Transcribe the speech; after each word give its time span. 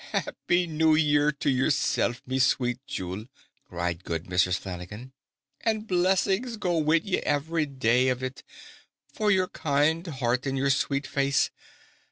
"Happy 0.13 0.65
New 0.65 0.95
Year 0.95 1.31
to 1.31 1.47
yersilf, 1.47 2.21
me 2.25 2.39
sweet 2.39 2.79
jewel!" 2.87 3.27
cried 3.69 4.03
good 4.03 4.23
Mrs. 4.25 4.57
Flanagan. 4.57 5.13
"And 5.63 5.85
blessings 5.85 6.57
go 6.57 6.79
wid 6.79 7.05
every 7.17 7.67
day 7.67 8.07
of 8.09 8.23
it, 8.23 8.41
for 9.13 9.29
your 9.29 9.49
kind 9.49 10.07
heart 10.07 10.47
and 10.47 10.57
your 10.57 10.71
sweet 10.71 11.05
face. 11.05 11.51